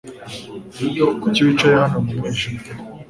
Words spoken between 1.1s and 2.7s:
Kuki wicaye hano mu mwijima?